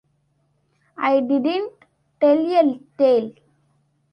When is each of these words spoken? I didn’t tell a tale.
I 1.09 1.19
didn’t 1.19 1.73
tell 2.19 2.39
a 2.59 2.63
tale. 2.97 3.31